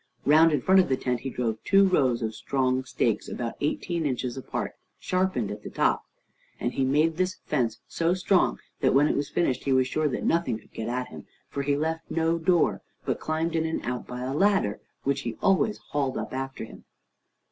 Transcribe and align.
Round 0.25 0.51
in 0.51 0.63
front 0.63 0.79
of 0.79 0.89
the 0.89 0.97
tent 0.97 1.19
he 1.19 1.29
drove 1.29 1.63
two 1.63 1.87
rows 1.87 2.23
of 2.23 2.33
strong 2.33 2.83
stakes, 2.85 3.29
about 3.29 3.53
eighteen 3.61 4.03
inches 4.07 4.35
apart, 4.35 4.73
sharpened 4.97 5.51
at 5.51 5.75
top; 5.75 6.05
and 6.59 6.73
he 6.73 6.83
made 6.83 7.17
this 7.17 7.35
fence 7.45 7.77
so 7.87 8.15
strong 8.15 8.57
that 8.79 8.95
when 8.95 9.07
it 9.07 9.15
was 9.15 9.29
finished 9.29 9.65
he 9.65 9.71
was 9.71 9.85
sure 9.87 10.07
that 10.07 10.23
nothing 10.25 10.57
could 10.57 10.73
get 10.73 10.87
at 10.89 11.09
him, 11.09 11.27
for 11.49 11.61
he 11.61 11.77
left 11.77 12.09
no 12.09 12.39
door, 12.39 12.81
but 13.05 13.19
climbed 13.19 13.55
in 13.55 13.67
and 13.67 13.85
out 13.85 14.07
by 14.07 14.21
a 14.21 14.33
ladder, 14.33 14.81
which 15.03 15.21
he 15.21 15.35
always 15.39 15.77
hauled 15.91 16.17
up 16.17 16.33
after 16.33 16.65
him. 16.65 16.83